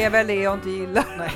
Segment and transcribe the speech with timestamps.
[0.00, 1.04] det är väl det jag inte gillar.
[1.18, 1.30] Nej,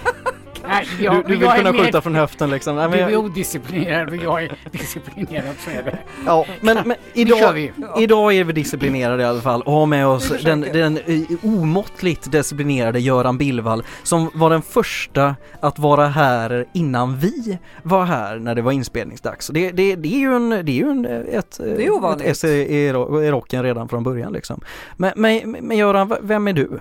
[0.98, 2.77] Du, jag, du vill jag är kunna mer- skjuta från höften liksom.
[2.77, 5.98] Nej, Du men, är jag, odisciplinerad och jag är disciplinerad så är det.
[6.27, 7.72] ja, men, men idag, vi.
[7.98, 12.32] idag är vi disciplinerade i alla fall och har med oss den, den eh, omåttligt
[12.32, 18.54] disciplinerade Göran Billvall som var den första att vara här innan vi var här när
[18.54, 19.46] det var inspelningsdags.
[19.49, 22.26] Det, det, det är ju en, det är ju en, ett, Det är ovanligt.
[22.26, 24.61] ett esse i, ro- i rocken redan från början liksom.
[24.96, 26.81] Men, men, men Göran, vem är du?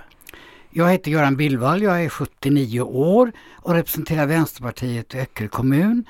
[0.76, 6.04] Jag heter Göran Billvall, jag är 79 år och representerar Vänsterpartiet i Öckerö kommun.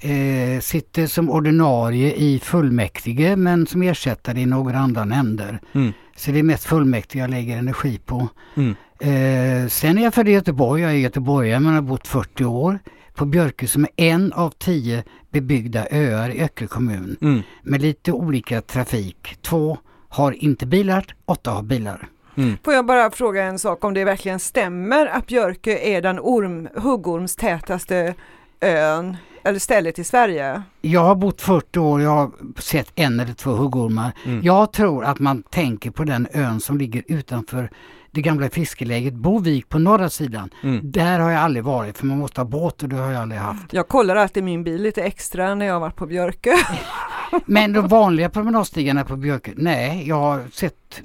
[0.00, 5.60] Eh, sitter som ordinarie i fullmäktige men som ersättare i några andra nämnder.
[5.72, 5.92] Mm.
[6.16, 8.28] Så det är mest fullmäktige jag lägger energi på.
[8.54, 8.74] Mm.
[9.00, 12.78] Eh, sen är jag född i Göteborg, jag är göteborgare men har bott 40 år
[13.14, 17.42] på Björkö som är en av tio bebyggda öar i Öckerö kommun Mm.
[17.62, 19.36] med lite olika trafik.
[19.42, 22.08] Två har inte bilar, åtta har bilar.
[22.42, 22.58] Mm.
[22.64, 26.68] Får jag bara fråga en sak om det verkligen stämmer att Björkö är den orm,
[26.74, 28.14] huggormstätaste
[28.60, 30.62] ön eller stället i Sverige?
[30.80, 34.12] Jag har bott 40 år, jag har sett en eller två huggormar.
[34.26, 34.40] Mm.
[34.42, 37.70] Jag tror att man tänker på den ön som ligger utanför
[38.10, 40.50] det gamla fiskeläget Bovik på norra sidan.
[40.62, 40.80] Mm.
[40.92, 43.40] Där har jag aldrig varit för man måste ha båt och det har jag aldrig
[43.40, 43.72] haft.
[43.72, 46.50] Jag kollar alltid min bil lite extra när jag har varit på Björkö.
[47.46, 51.02] Men de vanliga promenadstigarna på Björkö, nej jag har sett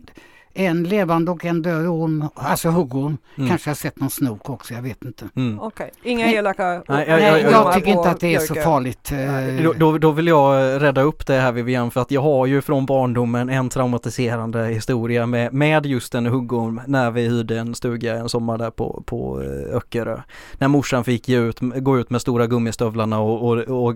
[0.58, 3.17] en levande och en död orm, alltså huggorm.
[3.38, 3.50] Mm.
[3.50, 5.25] Kanske har sett någon snok också, jag vet inte.
[5.36, 5.59] Mm.
[5.59, 6.36] Okej, inga Nej.
[6.36, 9.11] elaka Nej, Nej, jag- jag, jag- tycker inte att det är så farligt.
[9.11, 12.45] eh, Då, då, då vill jag rädda upp det här Vivian för att jag har
[12.45, 17.76] ju från barndomen en traumatiserande historia med, med just en huggorm när vi hyrde en
[17.76, 20.20] stuga en sommar där på, på eh, Öckerö.
[20.58, 23.95] När morsan fick ge ut, gå ut med stora gummistövlarna och, och, och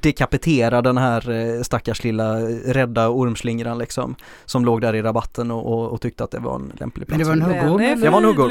[0.00, 2.34] dekapitera den här eh, stackars lilla
[2.66, 4.14] rädda ormslingran liksom.
[4.44, 7.28] Som låg där i rabatten och, och, och tyckte att det var en lämplig plats.
[7.28, 8.00] Men det var en huggorm?
[8.00, 8.50] Det var en huggorm.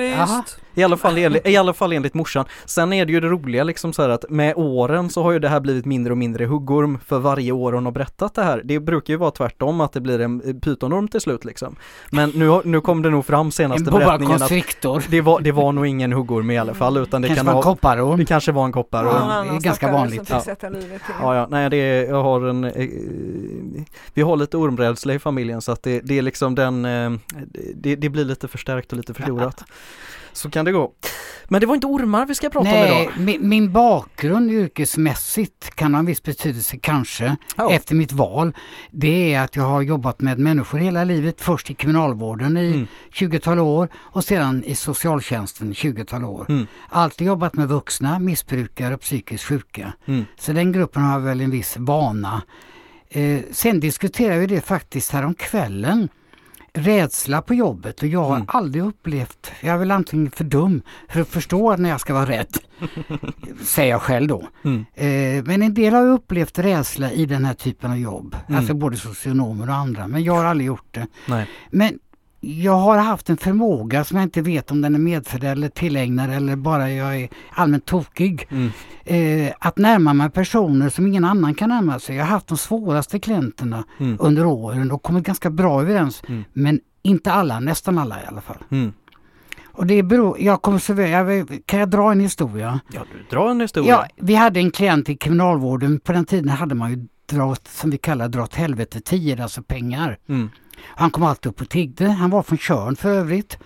[0.80, 2.46] I alla, fall, enligt- I alla fall enligt morsan.
[2.66, 5.40] Sen är det ju det roliga liksom så här att med åren så har ju
[5.40, 8.62] det här blivit mindre och mindre huggorm för varje år hon har berättat det här.
[8.66, 11.76] Det brukar ju vara tvärtom att det blir en pytonorm till slut liksom.
[12.12, 15.72] Men nu, nu kom det nog fram En senaste berättningen att det var, det var
[15.72, 18.18] nog ingen huggorm i alla fall utan det Kanske kan var en ha, kopparorm.
[18.20, 19.16] det kanske var en kopparorm.
[19.30, 20.30] Ja, det är ganska vanligt.
[20.30, 20.42] Ja.
[21.22, 22.90] Ja, ja, nej det är, jag har en, eh,
[24.14, 27.12] vi har lite ormrädsla i familjen så att det, det är liksom den, eh,
[27.76, 29.64] det, det blir lite förstärkt och lite förstorat.
[30.34, 30.92] Så kan det gå.
[31.52, 33.14] Men det var inte ormar vi ska prata om Nej, idag.
[33.26, 37.72] min, min bakgrund yrkesmässigt kan ha en viss betydelse kanske Ja.
[37.72, 38.54] efter mitt val.
[38.92, 41.42] Det är att jag har jobbat med människor hela livet.
[41.42, 42.88] Först i kriminalvården i Mm.
[43.14, 46.46] 20-tal år och sedan i socialtjänsten i 20-tal år.
[46.50, 46.68] Mm.
[46.90, 49.94] Alltid jobbat med vuxna, missbrukare och psykiskt sjuka.
[50.06, 50.26] Mm.
[50.40, 52.42] Så den gruppen har väl en viss vana.
[53.10, 56.10] Eh, sen diskuterade vi det faktiskt här om kvällen.
[56.74, 58.46] Rädsla på jobbet och jag har Mm.
[58.50, 62.26] aldrig upplevt, jag är väl antingen för dum för att förstå när jag ska vara
[62.26, 62.58] rädd.
[63.64, 64.48] säger jag själv då.
[64.64, 64.86] Mm.
[64.96, 68.36] Eh, men en del har upplevt rädsla i den här typen av jobb.
[68.48, 68.60] Mm.
[68.60, 70.08] Alltså både socionomer och andra.
[70.08, 71.08] Men jag har aldrig gjort det.
[71.26, 71.48] Nej.
[71.72, 72.00] Men
[72.40, 76.30] jag har haft en förmåga som jag inte vet om den är medfödd eller tillägnad
[76.34, 78.48] eller bara jag är allmänt tokig.
[78.52, 78.70] Mm.
[79.06, 82.16] Eh, att närma mig personer som ingen annan kan närma sig.
[82.16, 84.18] Jag har haft de svåraste klienterna Mm.
[84.20, 86.22] under åren och kommit ganska bra överens.
[86.28, 86.44] Mm.
[86.54, 88.58] Men inte alla, nästan alla i alla fall.
[88.72, 88.94] Mm.
[89.72, 92.80] Och det beror, jag kommer så väl, kan jag dra en historia?
[92.94, 93.90] Ja, du drar en historia.
[93.90, 96.00] Ja, vi hade en klient i kriminalvården.
[96.00, 99.64] På den tiden hade man ju dra som vi kallar dra åt helvete tior, alltså
[99.64, 100.18] pengar.
[100.86, 102.08] Han kom alltid upp och tiggde.
[102.10, 103.58] Han var från Tjörn för övrigt.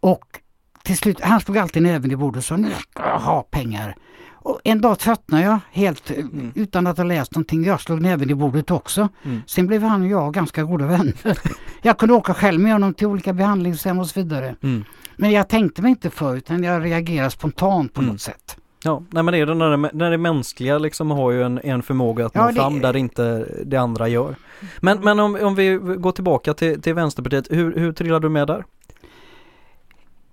[0.00, 0.40] Och
[0.82, 3.96] till slut, han slog alltid näven i bordet och sa nu ska jag ha pengar.
[4.32, 6.52] Och en dag tröttnade jag helt eh, Mm.
[6.54, 7.64] utan att ha läst någonting.
[7.64, 9.08] Jag slog näven i bordet också.
[9.24, 9.42] Mm.
[9.46, 11.14] Sen blev han och jag ganska goda vänner.
[11.82, 14.56] jag kunde åka själv med honom till olika behandlingshem och så vidare.
[14.62, 14.84] Mm.
[15.16, 18.12] Men jag tänkte mig inte för utan jag reagerade spontant på Mm.
[18.12, 18.56] något sätt.
[18.86, 21.60] Ja, nej men det är det när det, när det mänskliga liksom har ju en,
[21.64, 24.36] en förmåga att Ja, nå det- fram där inte det andra gör.
[24.80, 28.46] Men, men om, om vi går tillbaka till, till Vänsterpartiet, hur, hur trillade du med
[28.46, 28.64] där?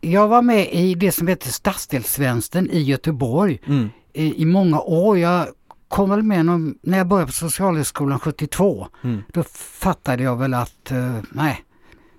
[0.01, 3.89] Jag var med i det som heter Stadsdelsvänstern i Göteborg Mm.
[4.13, 5.17] i, i många år.
[5.17, 5.47] Jag
[5.87, 8.87] kom väl med någon, när jag började på Socialhögskolan 72.
[9.03, 9.23] Mm.
[9.33, 9.43] Då
[9.79, 11.63] fattade jag väl att, eh, nej,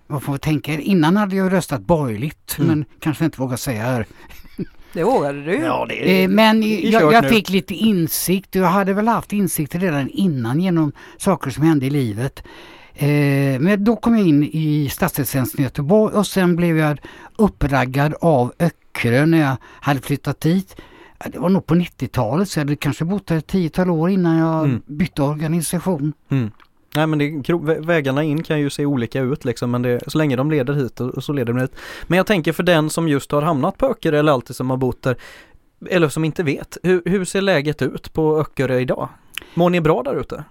[0.06, 0.72] vad får vi tänka?
[0.72, 2.68] Innan hade jag röstat borgerligt, Mm.
[2.68, 4.06] men kanske inte vågar säga här.
[4.92, 5.58] Det vågade du.
[5.88, 7.28] det Eh, men jag, jag nu.
[7.28, 11.90] fick lite insikt jag hade väl haft insikt redan innan genom saker som hände i
[11.90, 12.42] livet.
[12.94, 13.08] Eh,
[13.60, 16.98] men då kom jag in i stadsdelsvänstern i Göteborg och sen blev jag
[17.38, 20.76] uppraggad av Öckerö när jag hade flyttat dit.
[21.18, 24.10] Ja, Det var nog på 90-talet så jag hade kanske bott där ett tiotal år
[24.10, 24.82] innan jag Mm.
[24.86, 26.12] bytte organisation.
[26.30, 26.50] Mm.
[26.94, 30.36] Nej men det, vägarna in kan ju se olika ut liksom men det, så länge
[30.36, 31.74] de leder hit så leder de hit.
[32.06, 34.76] Men jag tänker för den som just har hamnat på Öckerö eller alltid som har
[34.76, 35.16] bott där
[35.90, 39.08] eller som inte vet, hur, hur ser läget ut på Öckerö idag?
[39.54, 40.44] Mår ni bra där ute?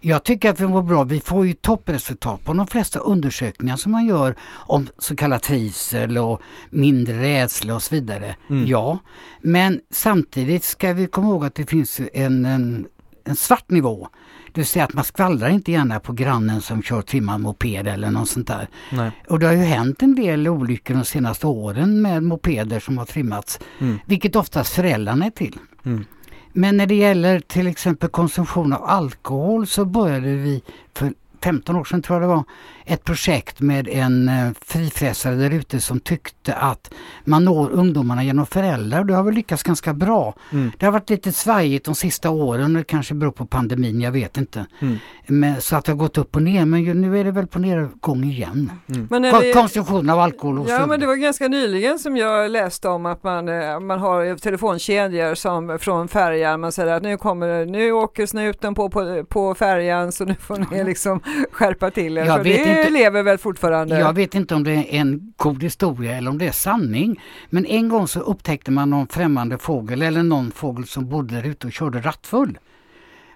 [0.00, 1.04] Jag tycker att vi mår bra.
[1.04, 6.18] Vi får ju toppresultat på de flesta undersökningar som man gör om så kallad trivsel
[6.18, 6.40] och
[6.70, 8.36] mindre rädsla och så vidare.
[8.50, 8.66] Mm.
[8.66, 8.98] Ja,
[9.40, 12.86] men samtidigt ska vi komma ihåg att det finns en, en,
[13.24, 14.08] en svart nivå.
[14.54, 18.10] Det vill säga att man skvallrar inte gärna på grannen som kör trimmad moped eller
[18.10, 18.68] något sånt där.
[18.92, 19.10] Nej.
[19.28, 23.04] Och det har ju hänt en del olyckor de senaste åren med mopeder som har
[23.04, 23.98] trimmats, Mm.
[24.06, 25.58] vilket oftast föräldrarna är till.
[25.84, 26.04] Mm.
[26.52, 30.62] Men när det gäller till exempel konsumtion av alkohol så började vi
[30.94, 32.44] för 15 år sedan tror jag det var,
[32.84, 36.90] ett projekt med en eh, frifräsare där ute som tyckte att
[37.24, 40.34] man når ungdomarna genom föräldrar och det har väl lyckats ganska bra.
[40.52, 40.72] Mm.
[40.78, 44.36] Det har varit lite svajigt de sista åren, det kanske beror på pandemin, jag vet
[44.36, 44.66] inte.
[44.80, 44.98] Mm.
[45.26, 47.46] Men, så att det har gått upp och ner men ju, nu är det väl
[47.46, 48.72] på nedgång igen.
[49.08, 52.88] Kon- det- Konsumtion av alkohol och Ja men det var ganska nyligen som jag läste
[52.88, 57.66] om att man, eh, man har telefonkedjor som från färjan, man säger att nu kommer
[57.66, 61.20] nu åker snuten på, på, på färjan så nu får ni liksom
[61.52, 62.24] skärpa till er.
[62.24, 63.98] Jag För vet det inte- lever väl fortfarande?
[63.98, 67.20] Jag vet inte om det är en god historia eller om det är sanning.
[67.50, 71.46] Men en gång så upptäckte man någon främmande fågel eller någon fågel som bodde där
[71.46, 72.58] ute och körde rattfull.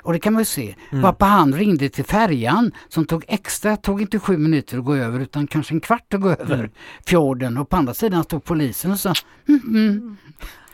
[0.03, 0.75] Och det kan man ju se.
[0.91, 1.03] Mm.
[1.03, 5.21] Varpå han ringde till färjan som tog extra, tog inte sju minuter att gå över
[5.21, 6.71] utan kanske en kvart att gå över Mm.
[7.07, 7.59] fjorden.
[7.59, 9.13] Och på andra sidan stod polisen och sa
[9.49, 10.17] mm, mm.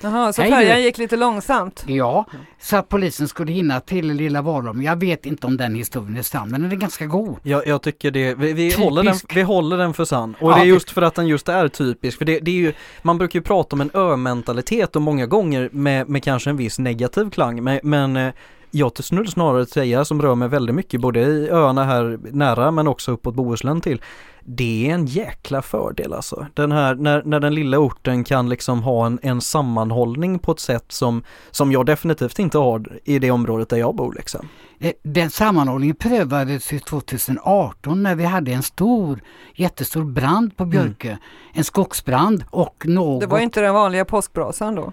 [0.02, 0.82] Jaha, så Hej färjan du.
[0.82, 1.84] gick lite långsamt?
[1.86, 2.24] Ja,
[2.60, 4.82] så att polisen skulle hinna till lilla Valholm.
[4.82, 7.36] Jag vet inte om den historien är sann men den är ganska god.
[7.42, 10.34] Jag, jag tycker det, vi, vi, håller den, vi håller den för sann.
[10.40, 12.18] Och Ja, det är det- just för att den just är typisk.
[12.18, 15.68] För det, det är ju, man brukar ju prata om en ö-mentalitet och många gånger
[15.72, 17.62] med, med kanske en viss negativ klang.
[17.64, 18.32] Men, men eh,
[18.70, 22.88] jag skulle snarare säga, som rör mig väldigt mycket, både i öarna här nära men
[22.88, 24.02] också uppåt Bohuslän till.
[24.44, 26.46] Det är en jäkla fördel alltså.
[26.54, 30.60] Den här, när, när den lilla orten kan liksom ha en, en sammanhållning på ett
[30.60, 34.48] sätt som, som jag definitivt inte har i det området där jag bor liksom.
[34.80, 39.20] Eh, Den sammanhållningen prövades ju 2018 när vi hade en stor,
[39.54, 41.16] jättestor brand på Björkö.
[41.52, 43.20] En skogsbrand och något...
[43.20, 44.92] Det var inte den vanliga påskbrasan då?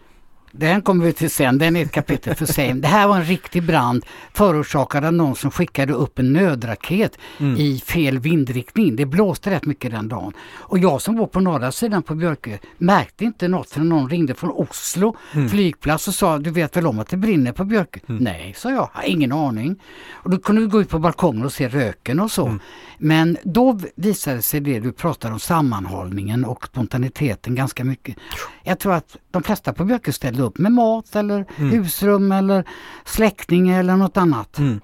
[0.58, 2.74] Den kommer vi till sen, den är ett kapitel för sig.
[2.74, 7.58] Det här var en riktig brand förorsakad av någon som skickade upp en nödraket Mm.
[7.58, 8.96] i fel vindriktning.
[8.96, 10.34] Det blåste rätt mycket den dagen.
[10.58, 14.34] Och jag som bor på norra sidan på Björkö märkte inte något förrän någon ringde
[14.36, 15.50] från Oslo Mm.
[15.50, 18.00] flygplats och sa du vet väl om att det brinner på Björkö?
[18.06, 19.76] Nej, sa jag, har ingen aning.
[20.12, 22.46] Och då kunde vi gå ut på balkongen och se röken och så.
[22.46, 22.60] Mm.
[22.98, 28.16] Men då visade sig det du pratar om sammanhållningen och spontaniteten ganska mycket.
[28.64, 31.70] Jag tror att de flesta på Björkö ställde upp med mat eller Mm.
[31.72, 32.64] husrum eller
[33.06, 34.58] släckning eller något annat.
[34.58, 34.82] Mm.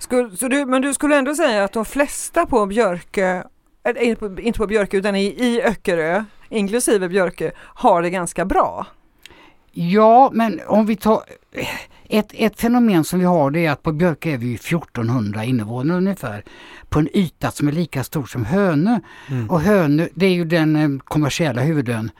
[0.00, 3.42] Skulle, så du, men du skulle ändå säga att de flesta på Björkö,
[3.84, 8.44] eller inte på, inte på Björkö utan i, i Öckerö, inklusive Björkö, har det ganska
[8.44, 8.86] bra?
[9.72, 11.20] Ja, men om vi tar
[12.08, 15.98] ett, ett fenomen som vi har det är att på Björkö är vi 1400 invånare
[15.98, 16.44] ungefär
[16.88, 19.00] på en yta som är lika stor som Hönö.
[19.30, 19.50] Mm.
[19.50, 22.10] Och Hönö, det är ju den eh, kommersiella huvudön.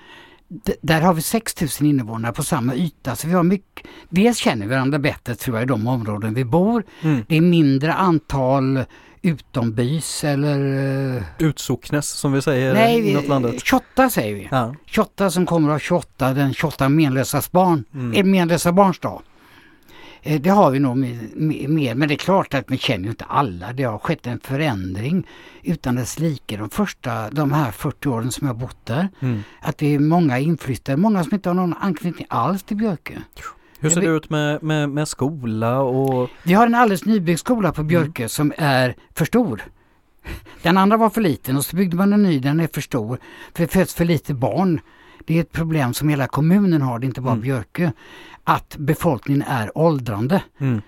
[0.80, 4.70] Där har vi 6000 invånare på samma yta så vi har mycket, dels känner vi
[4.74, 6.84] varandra bättre tror jag i de områden vi bor.
[7.02, 7.24] Mm.
[7.28, 8.84] Det är mindre antal
[9.22, 10.58] utombys eller
[11.16, 13.64] eh, Utsocknes som vi säger nej, inåt landet.
[13.64, 14.48] 28 säger vi.
[14.50, 14.74] Ja.
[14.86, 18.12] 28 som kommer av 28, den 28 menlösas barn, Mm.
[18.14, 18.30] mm.
[18.30, 19.22] menlösa barns dag.
[20.26, 20.96] Eh, Det har vi nog
[21.68, 23.72] mer, men det är klart att vi känner ju inte alla.
[23.72, 25.26] Det har skett en förändring
[25.62, 29.08] utan dess like de första, de här 40 åren som jag bott där.
[29.20, 29.42] Mm.
[29.60, 33.14] Att det är många inflyttade, många som inte har någon anknytning alls till Björkö.
[33.80, 37.72] Hur ser det ut med, med, med skola och Vi har en alldeles nybyggd skola
[37.72, 39.62] på Björkö som är för stor.
[40.62, 43.18] Den andra var för liten och så byggde man en ny, den är för stor.
[43.54, 44.80] För det föds för lite barn.
[45.26, 47.42] Det är ett problem som hela kommunen har, det är inte bara Mm.
[47.42, 47.90] Björkö.
[48.48, 50.42] Att befolkningen är åldrande.
[50.60, 50.80] mm.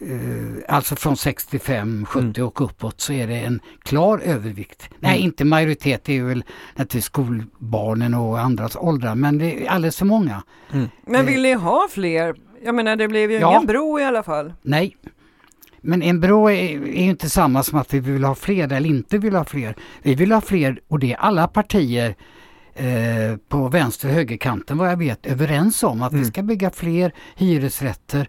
[0.00, 2.46] Eh, alltså från 65, 70 Mm.
[2.48, 4.88] och uppåt så är det en klar övervikt.
[4.98, 9.96] Nej, inte majoritet, det är väl naturligtvis skolbarnen och andras åldrar, men det är alldeles
[9.98, 10.42] för många.
[10.72, 10.88] Mm.
[11.06, 12.34] Men vill ni ha fler?
[12.64, 13.50] Jag menar det blev ju Ja.
[13.50, 14.52] ingen bro i alla fall.
[14.62, 14.96] Nej.
[15.80, 18.88] Men en bro är, är ju inte samma som att vi vill ha fler eller
[18.88, 19.76] inte vill ha fler.
[20.02, 22.14] Vi vill ha fler och det är alla partier
[22.74, 26.30] eh, på vänster och högerkanten vad jag vet överens om att vi Mm.
[26.30, 28.28] ska bygga fler hyresrätter.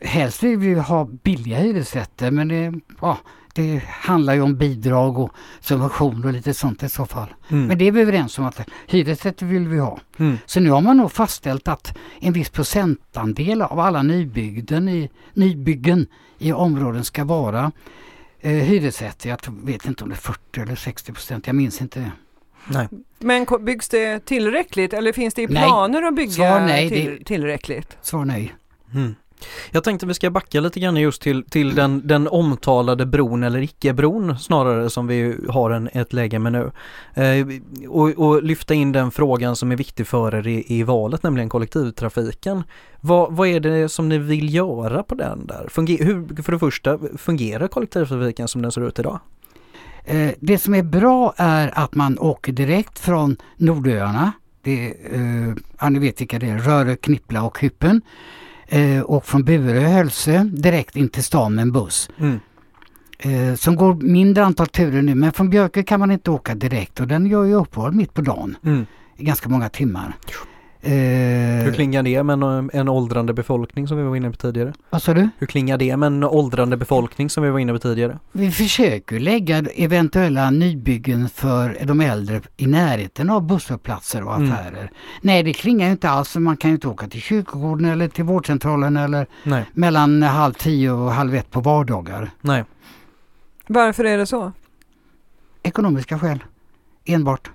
[0.00, 3.18] Helst vill vi ha billiga hyresrätter men det, ja,
[3.54, 7.28] det handlar ju om bidrag och subventioner och lite sånt i så fall.
[7.48, 7.66] Mm.
[7.66, 9.98] Men det är vi överens om att hyresrätter vill vi ha.
[10.18, 10.38] Mm.
[10.46, 16.06] Så nu har man nog fastställt att en viss procentandel av alla nybygden i, nybyggen
[16.38, 17.72] i områden ska vara
[18.40, 19.28] eh, hyresrätter.
[19.28, 22.10] Jag vet inte om det är 40 eller 60 procent, jag minns inte.
[22.66, 22.88] Nej.
[23.18, 25.62] Men byggs det tillräckligt eller finns det i Nej.
[25.62, 27.96] planer att bygga Svar nej, till, det- tillräckligt?
[28.02, 28.54] Svar nej.
[28.94, 29.14] Mm.
[29.70, 33.62] Jag tänkte vi ska backa lite grann just till, till den, den omtalade bron eller
[33.62, 36.70] icke-bron snarare som vi har en, ett läge med nu.
[37.14, 37.46] Eh,
[37.88, 41.48] och, och lyfta in den frågan som är viktig för er i, i valet, nämligen
[41.48, 42.62] kollektivtrafiken.
[43.00, 45.66] Vad, vad är det som ni vill göra på den där?
[45.68, 49.20] Funger, hur, för det första, fungerar kollektivtrafiken som den ser ut idag?
[50.04, 54.32] Eh, det som är bra är att man åker direkt från Nordöarna.
[54.62, 58.02] Det eh, ja, ni vet vilka det är, Rörö, Knippla och Hyppen.
[58.68, 62.10] Eh, och från Burö, Hölsö direkt in till stan med en buss.
[62.18, 62.40] Mm.
[63.18, 67.00] Eh, som går mindre antal turer nu men från Björke kan man inte åka direkt
[67.00, 68.86] och den gör ju uppehåll mitt på dagen Mm.
[69.16, 70.16] i ganska många timmar.
[70.86, 74.72] Hur Eh, klingar det med en, en åldrande befolkning som vi var inne på tidigare?
[74.90, 75.28] vad sa du?
[75.38, 78.18] Hur klingar det med en åldrande befolkning som vi var inne på tidigare?
[78.32, 84.52] Vi försöker lägga eventuella nybyggen för de äldre i närheten av busshållplatser och Mm.
[84.52, 84.90] affärer.
[85.20, 86.36] Nej, det klingar ju inte alls.
[86.36, 90.90] Man kan ju inte åka till kyrkogården eller till vårdcentralen eller Nej, mellan halv tio
[90.90, 92.30] och halv ett på vardagar.
[92.40, 92.64] nej.
[93.66, 94.52] Varför är det så?
[95.62, 96.44] Ekonomiska skäl.
[97.04, 97.50] Enbart.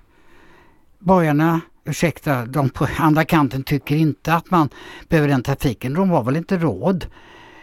[0.98, 4.68] Borgarna, ursäkta, de på andra kanten tycker inte att man
[5.08, 5.94] behöver den trafiken.
[5.94, 7.06] De har väl inte råd.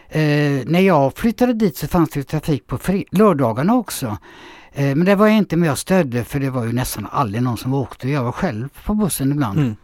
[0.08, 0.20] Eh,
[0.66, 2.78] när jag flyttade dit så fanns det trafik på
[3.10, 4.18] lördagarna också.
[4.72, 7.42] Eh, men det var jag inte med och stödde för det var ju nästan aldrig
[7.42, 8.08] någon som åkte.
[8.08, 9.58] Jag var själv på bussen ibland.
[9.58, 9.76] Mm.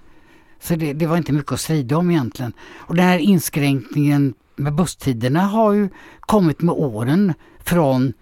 [0.60, 2.52] Så det, det var inte mycket att strida om egentligen.
[2.76, 5.88] Och den här inskränkningen med busstiderna har ju
[6.20, 8.12] kommit med åren från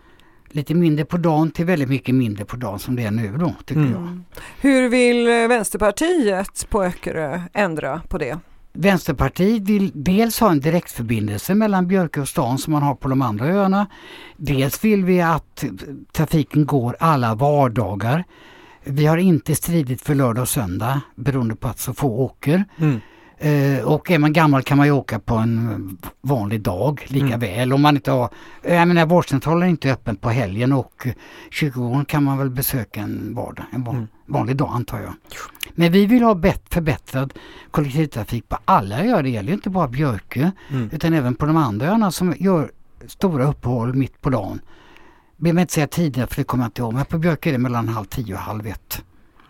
[0.55, 3.55] lite mindre på dagen till väldigt mycket mindre på dagen som det är nu då,
[3.65, 3.93] tycker Mm.
[3.93, 4.19] jag.
[4.61, 8.39] Hur vill Vänsterpartiet på Öckerö ändra på det?
[8.73, 13.23] Vänsterpartiet vill dels ha en direktförbindelse mellan Björke och stan som man har på de
[13.23, 13.87] andra öarna.
[14.37, 15.65] Dels vill vi att
[16.13, 18.25] trafiken går alla vardagar.
[18.85, 22.65] Vi har inte stridit för lördag och söndag beroende på att så få åker.
[22.79, 23.01] Mm.
[23.45, 27.41] Eh, och är man gammal kan man ju åka på en vanlig dag lika Mm.
[27.41, 27.73] väl.
[27.73, 28.29] Om man inte har,
[28.63, 31.13] jag menar vårdcentralen är inte öppen på helgen och eh,
[31.51, 34.09] kyrkogården kan man väl besöka en vardag, en van, Mm.
[34.27, 35.13] vanlig dag antar jag.
[35.75, 37.33] Men vi vill ha bet- förbättrad
[37.71, 40.91] kollektivtrafik på alla öar, det gäller ju inte bara Björkö Mm.
[40.93, 42.71] utan även på de andra öarna som gör
[43.07, 44.61] stora uppehåll mitt på dagen.
[45.37, 47.59] Behöver inte säga tidigare för det kommer jag inte ihåg, men på Björkö är det
[47.59, 49.03] mellan halv tio och halv ett.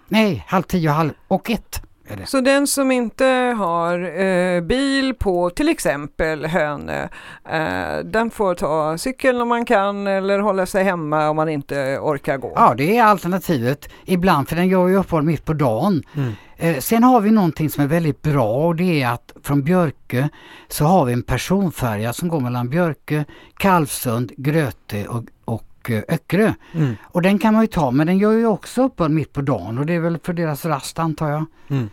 [0.08, 1.82] Nej, halv tio och halv och ett
[2.12, 2.26] är det.
[2.26, 3.24] Så den som inte
[3.58, 7.08] har eh, bil på till exempel Hönö,
[7.48, 11.98] eh, den får ta cykeln om man kan eller hålla sig hemma om man inte
[11.98, 12.52] orkar gå.
[12.56, 16.02] Ja, det är alternativet ibland för den gör ju uppehåll mitt på dagen.
[16.14, 16.32] Mm.
[16.62, 20.28] Eh, sen har vi någonting som är väldigt bra och det är att från Björke
[20.68, 23.24] så har vi en personfärja som går mellan Björke,
[23.56, 26.52] Kalvsund, Gröte och, och eh, Öckerö.
[26.72, 26.96] Mm.
[27.02, 29.78] Och den kan man ju ta men den gör ju också uppehåll mitt på dagen
[29.78, 31.44] och det är väl för deras rast antar jag.
[31.68, 31.88] Mm.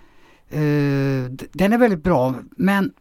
[0.53, 2.91] Uh, den är väldigt bra men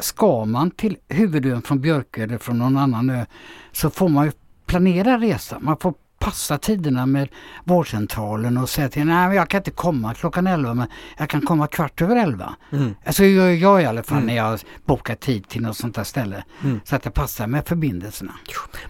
[0.00, 3.26] ska man till huvudön från Björkö eller från någon annan ö
[3.72, 4.32] så får man ju
[4.66, 5.64] planera resan.
[5.64, 5.94] Man får
[6.24, 7.28] passa tiderna med
[7.64, 10.86] vårdcentralen och säga till nej jag kan inte komma klockan 11 men
[11.18, 12.54] jag kan komma kvart över 11.
[12.72, 12.94] Mm.
[13.06, 14.26] Alltså gör jag i alla fall Mm.
[14.26, 16.44] när jag bokar tid till något sånt där ställe.
[16.64, 16.80] Mm.
[16.84, 18.32] Så att det passar med förbindelserna.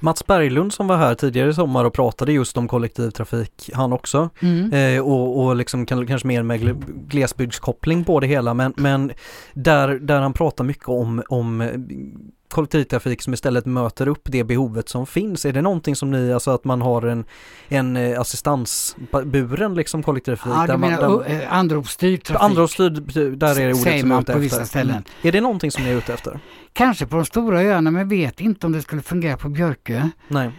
[0.01, 4.31] Mats Berglund som var här tidigare i sommar och pratade just om kollektivtrafik, han också.
[4.73, 9.11] Eh, och, och liksom kan, kanske mer med gle- glesbygdskoppling på det hela men, men
[9.55, 11.61] där, där han pratar mycket om, om
[12.55, 15.45] kollektivtrafik som istället möter upp det behovet som finns.
[15.45, 17.25] Är det någonting som ni, alltså att man har en,
[17.69, 20.53] en eh, assistansburen liksom kollektivtrafik?
[20.57, 22.43] Ja, du där man, menar där, uh, anropsstyrd trafik?
[22.51, 22.93] Anropsstyrd,
[23.39, 24.41] där är det ordet som jag är man ute på efter.
[24.41, 24.91] vissa ställen.
[24.97, 25.05] Mm.
[25.23, 26.41] Är det någonting som ni är ute efter?
[26.73, 30.09] Kanske på de stora öarna men vet inte om det skulle fungera på Björkö.
[30.29, 30.51] Nej.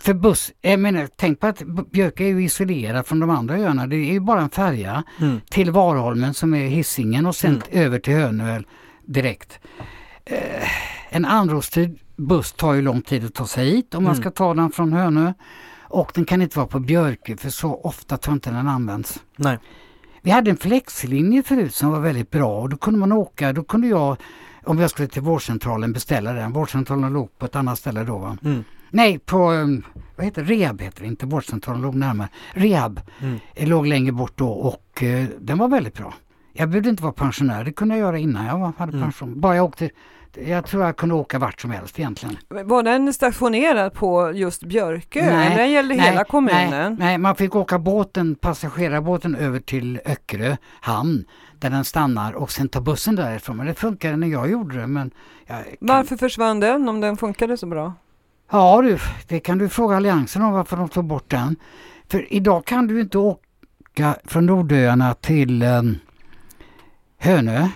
[0.00, 3.54] För, buss, jag menar, tänk på att B- Björkö är ju isolerad från de andra
[3.58, 3.86] öarna.
[3.86, 5.40] Det är ju bara en färja Mm.
[5.50, 8.62] till Varholmen som är hissingen och sen över till Hönö
[9.06, 9.58] direkt.
[10.24, 10.38] Eh,
[11.12, 14.22] en anropsstyrd buss tar ju lång tid att ta sig hit om man Mm.
[14.22, 15.32] ska ta den från Hönö.
[15.82, 19.22] Och den kan inte vara på Björkö för så ofta tror jag inte den används.
[19.36, 19.58] Nej.
[20.22, 23.64] Vi hade en flexlinje förut som var väldigt bra och då kunde man åka, då
[23.64, 24.16] kunde jag
[24.64, 26.52] om jag skulle till vårdcentralen beställa den.
[26.52, 28.36] Vårdcentralen låg på ett annat ställe då va?
[28.44, 28.64] Mm.
[28.90, 29.82] Nej, på um,
[30.16, 32.28] vad heter rehab heter det, inte vårdcentralen låg närmare.
[32.52, 33.38] Rehab Mm.
[33.54, 36.14] eh, låg längre bort då och eh, den var väldigt bra.
[36.52, 39.02] Jag behövde inte vara pensionär, det kunde jag göra innan jag var- hade Mm.
[39.04, 39.40] pension.
[39.40, 39.90] Bara jag åkte,
[40.46, 42.36] jag tror jag kunde åka vart som helst egentligen.
[42.48, 46.70] Var den stationerad på just Björkö Nej, eller den gällde hela kommunen?
[46.70, 51.24] Nej, nej, man fick åka båten, passagerarbåten över till Öckerö hamn
[51.58, 53.56] där den stannar och sen ta bussen därifrån.
[53.56, 54.86] Men det funkade när jag gjorde det.
[54.86, 55.10] Men
[55.46, 57.92] jag kan- Varför försvann den om den funkade så bra?
[58.50, 61.56] Ja du, det kan du fråga Alliansen om varför de tog bort den.
[62.10, 65.98] För idag kan du inte åka från Nordöarna till um,
[67.22, 67.68] Hönö.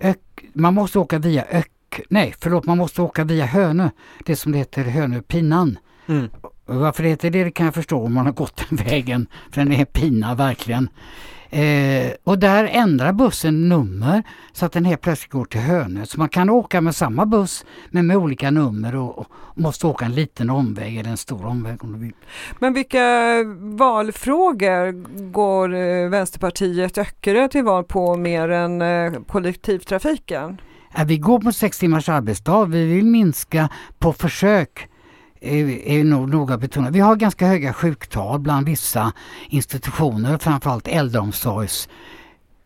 [0.00, 0.18] Ök,
[0.52, 3.90] man måste åka via Ök, nej förlåt man måste åka via Hönö,
[4.24, 5.78] det som det heter Hönöpinnan.
[6.06, 6.30] Mm.
[6.66, 9.60] Varför det heter det, det kan jag förstå om man har gått den vägen, för
[9.60, 10.88] den är pina verkligen.
[11.54, 16.06] Eh, och där ändrar bussen nummer så att den helt plötsligt går till Hönö.
[16.06, 20.04] Så man kan åka med samma buss men med olika nummer och, och måste åka
[20.04, 22.12] en liten omväg eller en stor omväg om du vill.
[22.58, 23.00] Men vilka
[23.58, 24.92] valfrågor
[25.30, 30.60] går eh, Vänsterpartiet Öckerö till val på mer än eh, kollektivtrafiken?
[31.06, 32.64] Vi går på sex timmars arbetsdag.
[32.64, 33.68] Vi vill minska
[33.98, 34.88] på försök
[35.44, 36.92] är, är nog noga betonat.
[36.92, 39.12] Vi har ganska höga sjuktal bland vissa
[39.48, 41.88] institutioner, framförallt äldreomsorgs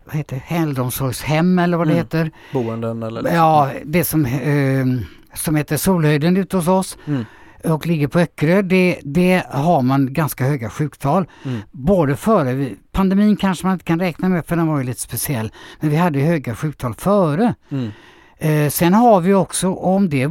[0.05, 0.55] vad heter det?
[0.55, 2.05] äldreomsorgshem eller vad det Mm.
[2.05, 2.31] heter.
[2.53, 3.37] Boenden eller liksom.
[3.37, 4.87] Ja, det som, eh,
[5.35, 7.25] som heter Solhöjden ute hos oss Mm.
[7.65, 11.27] och ligger på Öckerö, det, det har man ganska höga sjuktal.
[11.45, 11.61] Mm.
[11.71, 15.53] Både före, pandemin kanske man inte kan räkna med för den var ju lite speciell,
[15.81, 17.55] men vi hade höga sjuktal före.
[17.71, 17.91] Mm.
[18.39, 20.31] Eh, sen har vi också om det,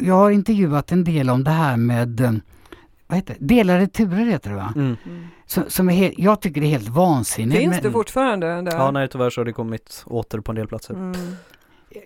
[0.00, 2.32] jag har intervjuat en del om det här med eh,
[3.06, 3.54] vad heter det?
[3.54, 4.72] delade turer heter det va?
[4.76, 4.96] Mm.
[5.46, 7.58] Som, som är helt, jag tycker det är helt vansinnigt.
[7.58, 8.62] Finns men- det fortfarande?
[8.62, 8.72] Där?
[8.76, 10.94] Ja nej tyvärr så har det kommit åter på en del platser.
[10.94, 11.36] Mm.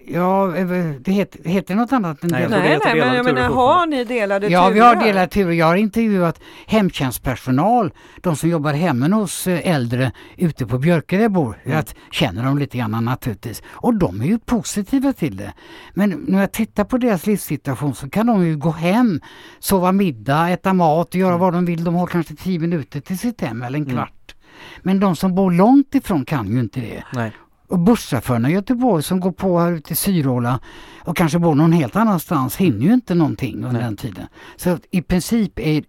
[0.07, 0.67] Ja, eh,
[1.01, 3.87] det heter, heter något annat än Nej, det Nej, nej, men delade jag menar, har
[3.87, 4.75] ni delade Ja, turer?
[4.75, 5.53] vi har delade turer.
[5.53, 11.23] Jag har intervjuat hemtjänstpersonal, de som jobbar hemma hos eh, äldre ute på Björke där
[11.23, 11.59] jag bor.
[11.65, 11.77] Mm.
[11.77, 13.63] Jag känner dem lite grann naturligtvis.
[13.71, 15.53] Och de är ju positiva till det.
[15.95, 19.21] Men när jag tittar på deras livssituation så kan de ju gå hem,
[19.59, 21.85] sova middag, äta mat och göra vad de vill.
[21.85, 23.95] De har kanske tio minuter till sitt hem eller en Mm.
[23.97, 24.35] kvart.
[24.83, 27.05] Men de som bor långt ifrån kan ju inte det.
[27.13, 27.33] Nej.
[27.73, 30.61] Och busschaufförerna i Göteborg som går på här ute i Syråla
[31.01, 33.83] och kanske bor någon helt annanstans hinner ju inte någonting under Nej.
[33.83, 34.27] den tiden.
[34.57, 35.85] Så i princip är,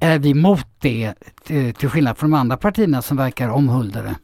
[0.00, 1.14] är vi mot det
[1.78, 4.16] till skillnad från de andra partierna som verkar omhulda det.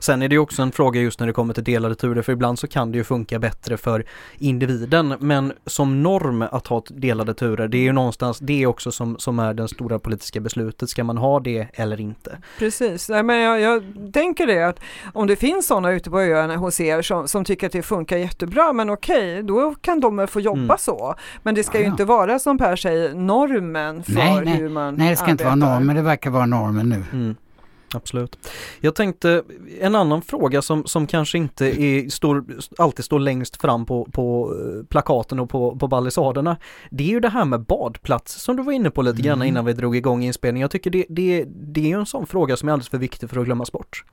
[0.00, 2.32] Sen är det ju också en fråga just när det kommer till delade turer för
[2.32, 4.04] ibland så kan det ju funka bättre för
[4.38, 9.18] individen men som norm att ha delade turer det är ju någonstans det också som,
[9.18, 10.88] som är det stora politiska beslutet.
[10.90, 12.38] Ska man ha det eller inte?
[12.58, 14.80] Precis, Nej, men jag, jag tänker det att
[15.12, 18.16] om det finns sådana ute på öarna hos er som, som tycker att det funkar
[18.16, 20.76] jättebra, men okej, då kan de få jobba Mm.
[20.78, 21.14] så.
[21.42, 21.90] Men det ska Ja, ju ja.
[21.90, 24.54] inte vara som Per säger normen för Nej, nej.
[24.56, 25.83] hur man Nej det ska inte vara arbetar.
[25.84, 27.04] Normen, det verkar vara normen nu.
[27.12, 27.34] Mm.
[27.94, 28.50] Absolut.
[28.80, 29.42] Jag tänkte
[29.80, 32.44] en annan fråga som, som kanske inte är, står,
[32.78, 36.56] alltid står längst fram på, på eh, plakaten och på, på balisaderna.
[36.90, 39.48] Det är ju det här med badplats som du var inne på lite grann Mm.
[39.48, 40.64] innan vi drog igång inspelningen.
[40.64, 43.40] Jag tycker det, det, det är en sån fråga som är alldeles för viktig för
[43.40, 44.04] att glömmas bort.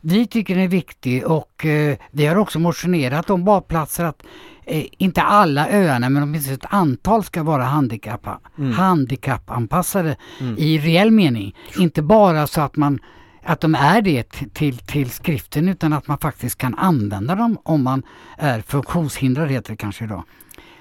[0.00, 4.22] Vi tycker den är viktig och eh, vi har också motionerat om badplatser att
[4.68, 8.72] eh, inte alla öarna men åtminstone ett antal ska vara handikappa, Mm.
[8.72, 10.54] handikappanpassade Mm.
[10.58, 11.54] i reell mening.
[11.78, 12.98] Inte bara så att man
[13.44, 14.22] att de är det
[14.54, 18.02] till, till skriften utan att man faktiskt kan använda dem om man
[18.38, 20.22] är funktionshindrad heter det kanske idag.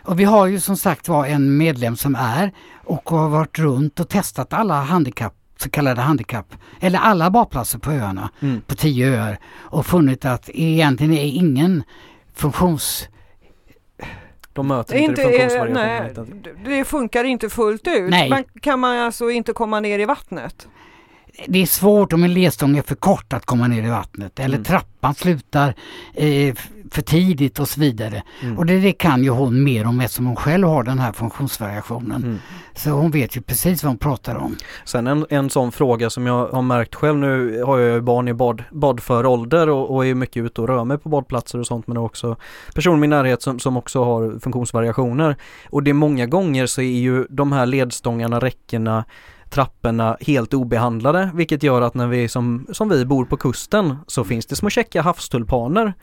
[0.04, 2.52] Och vi har ju som sagt var en medlem som är
[2.86, 7.91] och har varit runt och testat alla handikapp så kallade handikapp, eller alla badplatser på
[7.91, 8.62] öarna Mm.
[8.62, 11.84] på tio öar och funnit att egentligen är ingen
[12.36, 13.08] funktions...
[14.58, 16.43] De möter Det, inte, inte, funktionsvariationen.
[16.65, 18.10] nej, det- funkar inte fullt ut.
[18.10, 18.30] Nej.
[18.30, 20.67] Man, kan man alltså inte komma ner i vattnet?
[21.48, 24.56] Det är svårt om en ledstång är för kort att komma ner i vattnet eller
[24.56, 24.63] Mm.
[24.63, 25.74] trappan slutar
[26.13, 26.56] eh,
[26.91, 28.23] för tidigt och så vidare.
[28.41, 28.58] Mm.
[28.58, 32.23] Och det, det kan ju hon mer om eftersom hon själv har den här funktionsvariationen.
[32.23, 32.38] Mm.
[32.76, 34.56] Så hon vet ju precis vad hon pratar om.
[34.86, 38.28] Sen en, en sån fråga som jag har märkt själv nu har jag ju barn
[38.28, 41.67] i bad, badför ålder och, och är mycket ute och rör mig på badplatser och
[41.67, 42.36] sånt men också
[42.76, 45.36] personer i min närhet som, som också har funktionsvariationer.
[45.69, 49.06] Och det är många gånger så är ju de här ledstångarna, räckena,
[49.50, 54.23] trapporna helt obehandlade vilket gör att när vi som, som vi bor på kusten så
[54.23, 55.93] finns det små käcka havstulpaner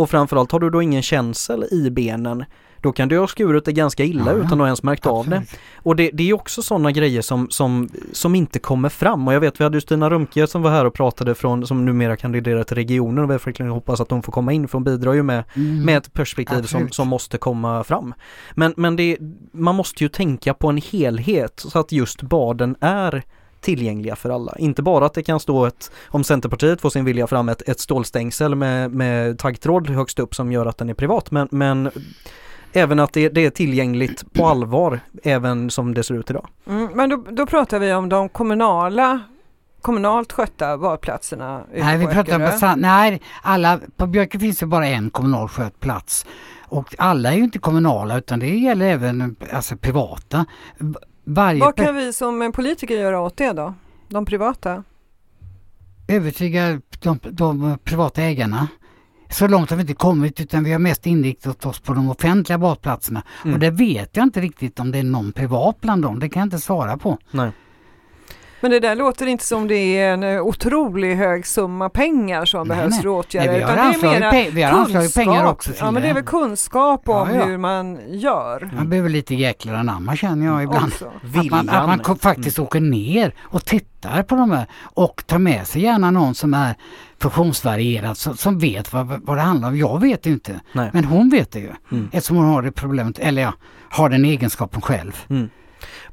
[0.00, 2.44] och framförallt har du då ingen känsel i benen
[2.82, 4.44] då kan du ha skurit det ganska illa Ja, ja.
[4.44, 5.36] utan att ens märkt av det.
[5.36, 5.60] Absolut.
[5.76, 9.40] Och det, det är också sådana grejer som, som, som inte kommer fram och jag
[9.40, 12.62] vet vi hade ju Stina Rumke som var här och pratade från, som numera kandiderar
[12.62, 15.22] till regionen och vi verkligen hoppas att hon får komma in för hon bidrar ju
[15.22, 15.84] med, Mm.
[15.84, 16.94] med ett perspektiv som, Absolut.
[16.94, 18.14] som måste komma fram.
[18.54, 19.16] Men, men det,
[19.52, 23.22] man måste ju tänka på en helhet så att just baden är
[23.60, 24.54] tillgängliga för alla.
[24.58, 27.80] Inte bara att det kan stå ett, om Centerpartiet får sin vilja fram, ett, ett
[27.80, 31.30] stålstängsel med, med taggtråd högst upp som gör att den är privat.
[31.30, 31.90] Men, men
[32.72, 36.46] även att det, det är tillgängligt på allvar, även som det ser ut idag.
[36.66, 39.20] Mm, men då, då pratar vi om de kommunala
[39.80, 44.86] kommunalt skötta badplatserna ute Nej, vi pratar sa- nej, alla, på Björke finns det bara
[44.86, 46.26] en kommunal skött plats.
[46.68, 50.46] Och alla är ju inte kommunala utan det gäller även alltså, privata.
[51.24, 53.74] Varje Vad kan vi som politiker göra åt det då?
[54.08, 54.84] De privata?
[56.10, 58.68] övertyga de, de privata ägarna.
[59.30, 62.58] Så långt har vi inte kommit utan vi har mest inriktat oss på de offentliga
[62.58, 63.22] badplatserna.
[63.44, 63.54] Mm.
[63.54, 66.18] Och det vet jag inte riktigt om det är någon privat bland dem.
[66.18, 67.18] Det kan jag inte svara på.
[67.30, 67.50] Nej.
[68.60, 72.68] Men det där låter inte som det är en eh, otroligt hög summa pengar som
[72.68, 73.02] Nej, behövs nej.
[73.02, 73.48] för åtgärder.
[73.52, 75.90] Nej, vi har utan det är anslagit, pe- vi har anslagit pengar också till Ja
[75.90, 77.44] men det är väl kunskap om Ja, ja.
[77.44, 78.70] hur man gör.
[78.76, 80.92] Man behöver lite jäklar anamma känner jag ibland.
[81.36, 85.66] Att man, att man faktiskt åker ner och tittar på de här och tar med
[85.66, 86.74] sig gärna någon som är
[87.18, 89.76] funktionsvarierad som, som vet vad, vad det handlar om.
[89.78, 90.90] Jag vet ju inte, Nej.
[90.92, 91.70] men hon vet det ju.
[91.92, 92.08] Mm.
[92.12, 93.52] Eftersom hon har det problemet, eller ja,
[93.90, 95.24] har den egenskapen själv.
[95.30, 95.48] Mm.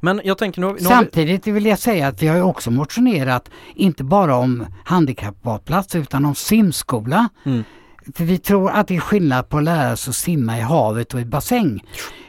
[0.00, 4.04] Men jag tänker nu, nu Samtidigt vill jag säga att vi har också motionerat inte
[4.04, 7.28] bara om handikappbadplatser utan om simskola.
[7.44, 7.64] Mm.
[8.14, 11.14] För vi tror att det är skillnad på att lära sig att simma i havet
[11.14, 11.84] och i bassäng.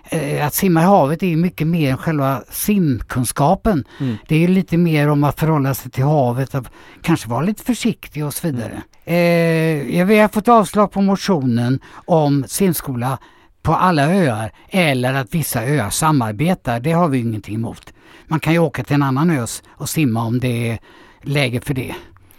[0.10, 3.86] Eh, Att simma i havet är mycket mer än själva simkunskapen.
[3.99, 4.17] Mm.
[4.28, 6.71] Det är lite mer om att förhålla sig till havet, att
[7.02, 8.82] kanske vara lite försiktig och så vidare.
[9.06, 13.17] Eh, ja, vi har fått avslag på motionen om simskola
[13.62, 16.80] på alla öar eller att vissa öar samarbetar.
[16.80, 17.93] Det har vi ingenting emot.
[18.28, 20.80] Man kan ju åka till en annan ö och simma om det är
[21.22, 21.95] läge för det.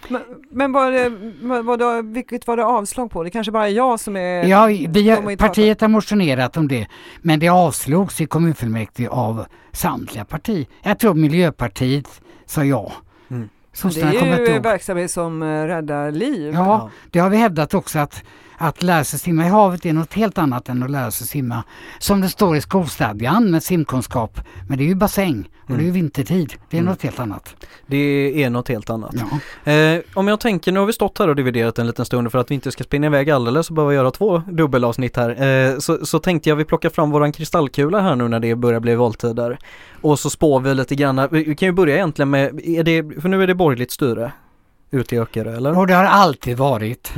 [0.09, 3.23] Men, men var det, vad, vad då, vilket var det avslag på?
[3.23, 4.45] Det kanske bara är jag som är...
[4.45, 6.87] Ja, vi har partiet har motionerat om det
[7.23, 10.67] men det avslogs i kommunfullmäktige av samtliga partier.
[10.83, 12.93] Jag tror Miljöpartiet sa ja.
[13.31, 13.49] Mm.
[13.73, 16.55] Sossarna det är ju verksamhet som eh, räddar liv.
[16.55, 18.23] Ja, det har vi hävdat också att
[18.63, 21.65] att lära sig simma i havet är något helt annat än att lära sig simma
[21.99, 24.41] som det står i skolstadgan med simkunskap.
[24.69, 26.55] Men det är ju bassäng och det är ju vintertid.
[26.71, 26.91] Det är Mm.
[26.93, 27.55] något helt annat.
[27.87, 29.15] det är något helt annat.
[29.65, 29.73] Ja.
[29.73, 32.39] Eh, om jag tänker, nu har vi stått här och dividerat en liten stund för
[32.39, 35.43] att vi inte ska springa iväg alldeles och behöva göra två dubbelavsnitt här.
[35.73, 38.81] Eh, så, så tänkte jag vi plockar fram våran kristallkula här nu när det börjar
[38.81, 39.59] bli valtider.
[40.01, 43.29] Och så spår vi lite grann, vi kan ju börja egentligen med, är det, för
[43.29, 44.33] nu är det borgerligt styre
[44.91, 45.79] ute i Öckerö eller?
[45.79, 47.13] Och det har alltid varit.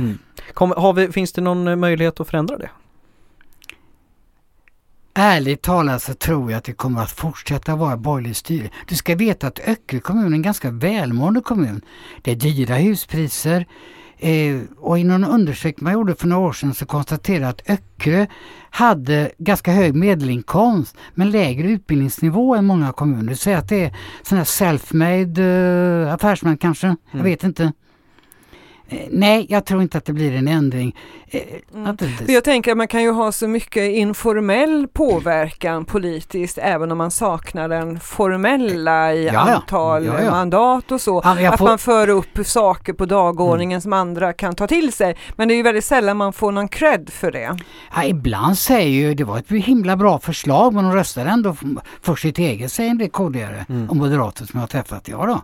[0.53, 2.69] Kom, har vi, finns det någon eh, möjlighet att förändra det?
[5.15, 8.69] Ärligt talat så tror jag att det kommer att fortsätta vara borgerligt styre.
[8.87, 11.81] Du ska veta att Öckerö kommun är en ganska välmående kommun.
[12.21, 13.65] Det är dyra huspriser
[14.17, 18.25] eh, och i någon undersökning man gjorde för några år sedan så konstaterade att Öckerö
[18.69, 23.33] hade ganska hög medelinkomst men lägre utbildningsnivå än många kommuner.
[23.33, 27.25] Så att det är sådana här self-made eh, affärsmän kanske, jag Mm.
[27.25, 27.71] vet inte.
[29.11, 30.95] Nej, jag tror inte att det blir en ändring.
[31.27, 31.41] Eh,
[31.75, 31.97] Mm.
[32.27, 37.11] jag tänker att man kan ju ha så mycket informell påverkan politiskt även om man
[37.11, 40.31] saknar den formella i Ja, antal Ja, ja.
[40.31, 41.19] mandat och så.
[41.19, 45.17] Att får- man för upp saker på dagordningen som andra kan ta till sig.
[45.35, 47.57] Men det är ju väldigt sällan man får någon cred för det.
[47.95, 51.55] Ja, ibland säger ju det var ett himla bra förslag men de röstade ändå
[52.01, 53.89] för sitt eget säger en del KD-are Mm.
[53.89, 55.07] och moderater som jag har träffat.
[55.07, 55.41] Ja då.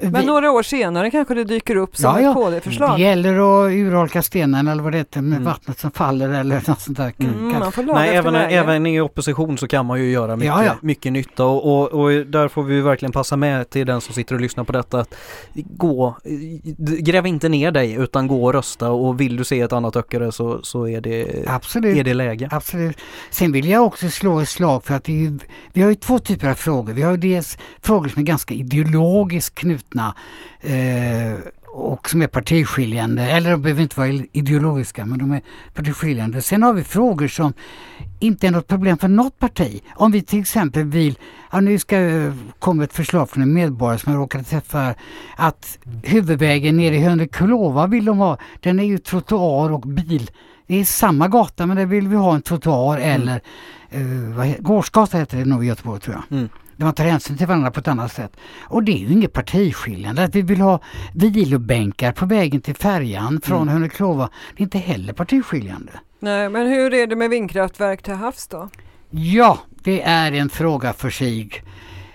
[0.00, 2.30] Men Vi- några år senare kanske det dyker upp som Ja, ja.
[2.30, 2.98] ett KD-förslag.
[2.98, 5.44] det gäller att urholka stenen eller vad det heter med Mm.
[5.44, 7.12] vattnet som faller eller något sånt där.
[7.18, 10.64] Mm, man får Nej, även, även i opposition så kan man ju göra mycket, Ja,
[10.64, 10.72] ja.
[10.80, 14.34] mycket nytta och, och, och där får vi verkligen passa med till den som sitter
[14.34, 15.14] och lyssnar på detta att
[15.54, 16.16] gå,
[16.78, 20.32] gräv inte ner dig utan gå och rösta och vill du se ett annat Öckerö
[20.32, 21.96] så, så är, det, Absolut.
[21.96, 22.48] är det läge.
[22.52, 22.98] Absolut.
[23.30, 25.38] Sen vill jag också slå ett slag för att det är ju,
[25.72, 26.92] vi har ju två typer av frågor.
[26.92, 29.87] Vi har ju dels frågor som är ganska ideologiskt knutna
[30.60, 31.38] eh,
[31.72, 35.40] och som är partiskiljande, eller de behöver inte vara ideologiska men de är
[35.74, 36.42] partiskiljande.
[36.42, 37.52] Sen har vi frågor som
[38.18, 39.82] inte är något problem för något parti.
[39.94, 41.18] Om vi till exempel vill,
[41.52, 44.94] ja nu ska eh, komma ett förslag från en medborgare som jag råkade träffa,
[45.36, 50.30] att huvudvägen nere i Hönekulova vill de ha, den är ju trottoar och bil.
[50.66, 53.40] Det är samma gata men där vill vi ha en trottoar eller
[53.90, 54.00] eh,
[54.36, 56.38] vad he- Gårdsgata heter det nog i Göteborg tror jag.
[56.38, 56.48] Mm.
[56.78, 58.32] Där man tar hänsyn till varandra på ett annat sätt.
[58.60, 60.24] Och det är ju inget partiskiljande.
[60.24, 60.80] Att vi vill ha
[61.14, 63.74] vilobänkar på vägen till färjan från Mm.
[63.74, 64.30] Höneklova.
[64.56, 65.92] Det är inte heller partiskiljande.
[66.20, 68.68] Nej, men hur är det med vindkraftverk till havs då?
[69.10, 71.50] Ja, det är en fråga för sig.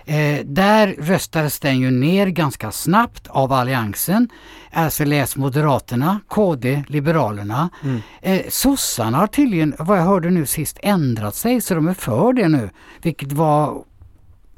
[0.05, 4.29] Eh, där röstades den ju ner ganska snabbt av Alliansen.
[4.71, 7.69] Alltså läs Moderaterna, KD, Liberalerna.
[7.83, 8.01] Mm.
[8.21, 12.33] Eh, sossarna har tydligen, vad jag hörde nu sist, ändrat sig så de är för
[12.33, 12.69] det nu.
[13.01, 13.83] Vilket var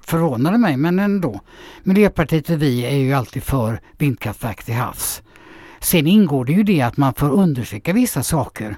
[0.08, 1.40] förvånade mig, men ändå.
[1.84, 5.22] Miljöpartiet och vi är ju alltid för vindkraftverk till havs.
[5.80, 8.78] Sen ingår det ju det att man får undersöka vissa saker.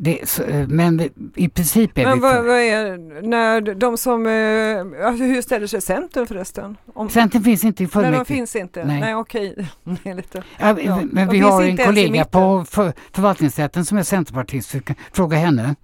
[0.00, 5.06] Det, eh, men i princip är Men vi vad, vad är när de som, eh,
[5.06, 6.76] alltså hur ställer sig Centern förresten?
[6.94, 8.36] Om, Centern finns inte i nej, de fullmäktige.
[8.36, 8.84] finns inte.
[8.84, 9.00] Nej.
[9.00, 9.68] Nej, okej.
[10.04, 10.42] Lite.
[10.58, 14.74] Ja, Ja, men vi har en kollega på för, förvaltningsrätten som är centerpartist.
[15.12, 15.74] Fråga henne.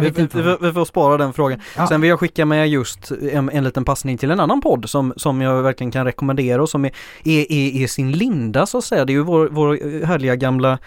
[0.00, 1.60] Vi, vi, vi får spara den frågan.
[1.76, 1.86] Ja.
[1.86, 5.12] Sen vill jag skicka med just en, en liten passning till en annan podd som,
[5.16, 6.90] som jag verkligen kan rekommendera och som är,
[7.24, 9.04] är, är, är sin linda så att säga.
[9.04, 10.78] Det är ju vår, vår härliga gamla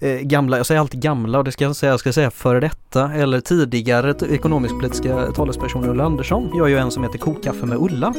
[0.00, 2.60] eh, gamla, jag säger alltid gamla och det ska jag säga, jag ska säga före
[2.60, 8.14] detta eller tidigare ekonomisk-politiska talesperson Ulla Andersson gör ju en som heter Kokkaffe med Ulla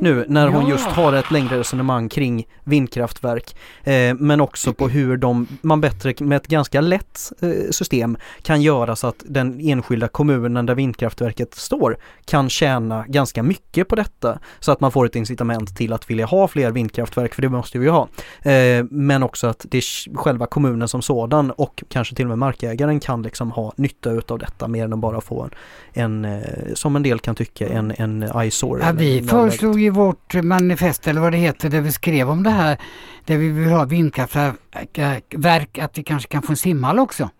[0.00, 0.70] nu när hon Ja.
[0.70, 6.14] just har ett längre resonemang kring vindkraftverk eh, men också på hur de, man bättre
[6.24, 11.54] med ett ganska lätt eh, system kan göra så att den enskilda kommunen där vindkraftverket
[11.54, 16.10] står kan tjäna ganska mycket på detta så att man får ett incitament till att
[16.10, 18.08] vilja ha fler vindkraftverk för det måste vi ju ha.
[18.42, 22.38] Eh, men också att det är själva kommunen som sådan och kanske till och med
[22.38, 26.74] markägaren kan liksom ha nytta utav detta mer än att bara få en, en eh,
[26.74, 28.82] som en del kan tycka, en, en eyesore.
[28.84, 32.50] Ja, vi föreslog i vårt manifest eller vad det heter där vi skrev om det
[32.50, 32.78] här
[33.24, 37.30] där vi vill ha vindkraftverk att vi kanske kan få en simhall också.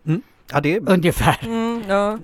[0.52, 2.18] Ja, det är Ungefär Mm, ja.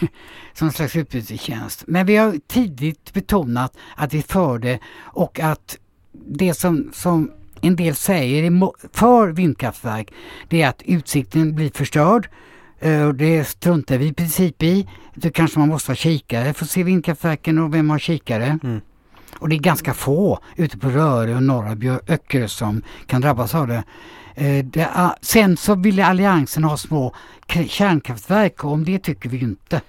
[0.54, 1.84] som en slags utbytestjänst.
[1.86, 5.78] Men vi har tidigt betonat att vi är för det och att
[6.12, 8.50] det som, som en del säger
[8.92, 10.12] för vindkraftverk
[10.48, 12.28] det är att utsikten blir förstörd.
[12.78, 14.88] Eh, och Det struntar vi i princip i.
[15.14, 18.58] Då kanske man måste ha kikare för att se vindkraftverken och vem har kikare?
[18.62, 18.80] Mm.
[19.38, 23.68] Och det är ganska få ute på Röre och norra Öckerö som kan drabbas av
[23.68, 23.84] det.
[24.34, 27.14] Eh, det ah, sen så ville Alliansen ha små
[27.68, 29.80] kärnkraftverk och om det tycker vi inte.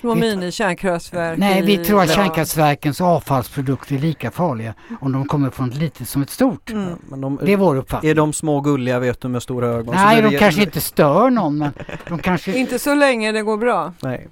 [0.00, 1.38] Små minikärnkraftverk.
[1.38, 2.14] Nej, vi tror att ja.
[2.14, 6.70] kärnkraftverkens avfallsprodukter är lika farliga om de kommer från ett litet som ett stort.
[6.70, 6.92] Mm.
[7.08, 8.10] men de, Det är vår uppfattning.
[8.10, 9.94] är de små gulliga vet du med stora ögon?
[9.94, 11.70] Nej, de kanske inte stör någon men
[12.08, 12.58] de kanske...
[12.58, 13.92] Inte så länge det går bra.
[14.02, 14.28] Nej.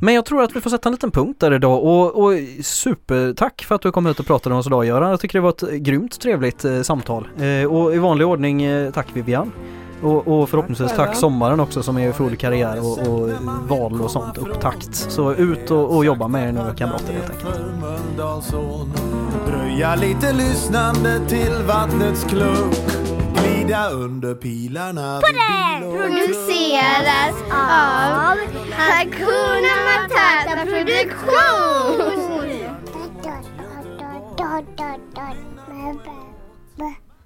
[0.00, 2.32] Men jag tror att vi får sätta en liten punkt där idag och, och
[2.62, 5.10] supertack för att du kom hit och pratade med oss idag Göran.
[5.10, 7.28] Jag tycker det var ett grymt trevligt eh, samtal.
[7.38, 9.52] Eh, och i vanlig ordning eh, tack Vivian.
[10.02, 13.30] Och, och förhoppningsvis Tack sommaren också som är i full karriär och, och
[13.68, 14.94] val och sånt upptakt.
[14.94, 17.56] Så ut och, och jobba med er nu kamrater helt enkelt.
[19.46, 23.00] Dröja lite lyssnande till vattnets kluck
[23.34, 25.20] Glida under pilarna
[25.80, 28.36] produceras av
[28.72, 32.00] Hakuna Matata Produktion.